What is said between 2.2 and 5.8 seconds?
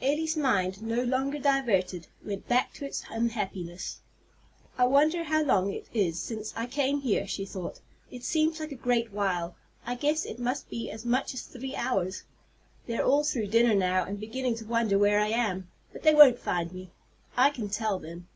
went back to its unhappiness. "I wonder how long